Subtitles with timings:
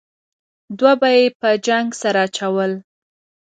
[0.77, 2.71] دوه به یې په جنګ سره اچول.